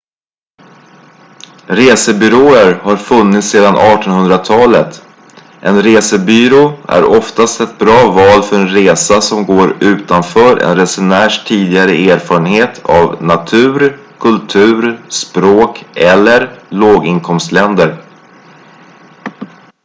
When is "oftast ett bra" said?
7.05-8.11